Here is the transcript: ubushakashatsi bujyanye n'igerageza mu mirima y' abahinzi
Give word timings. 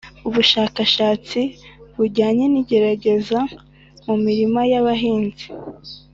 ubushakashatsi 0.27 1.39
bujyanye 1.95 2.45
n'igerageza 2.53 3.39
mu 4.05 4.15
mirima 4.23 4.61
y' 4.71 4.77
abahinzi 4.79 5.45